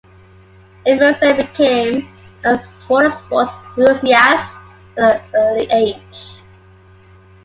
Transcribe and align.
Emerson 0.83 1.37
became 1.37 2.11
a 2.43 2.55
motorsports 2.87 3.53
enthusiast 3.77 4.55
at 4.97 5.21
an 5.21 5.21
early 5.35 5.67
age. 5.69 6.39